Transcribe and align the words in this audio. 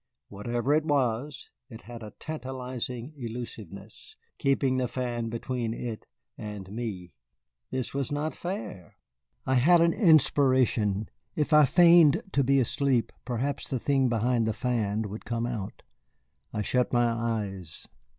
Whatever 0.29 0.73
it 0.73 0.83
was, 0.83 1.51
it 1.69 1.81
had 1.81 2.01
a 2.01 2.13
tantalizing 2.17 3.13
elusiveness, 3.17 4.15
keeping 4.39 4.77
the 4.77 4.87
fan 4.87 5.29
between 5.29 5.75
it 5.75 6.07
and 6.39 6.71
me. 6.71 7.13
This 7.69 7.93
was 7.93 8.11
not 8.11 8.33
fair. 8.33 8.95
I 9.45 9.53
had 9.53 9.79
an 9.79 9.93
inspiration. 9.93 11.07
If 11.35 11.53
I 11.53 11.65
feigned 11.65 12.23
to 12.31 12.43
be 12.43 12.59
asleep, 12.59 13.11
perhaps 13.25 13.67
the 13.69 13.77
thing 13.77 14.09
behind 14.09 14.47
the 14.47 14.53
fan 14.53 15.03
would 15.03 15.23
come 15.23 15.45
out. 15.45 15.83
I 16.51 16.63
shut 16.63 16.91
my 16.91 17.07
eyes. 17.11 17.87